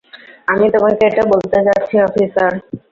আমি 0.47 0.65
তোমাকে 0.69 1.01
এটা 1.05 1.23
বলতে 1.33 1.57
যাচ্ছি, 1.67 1.95
অফিসার। 2.07 2.51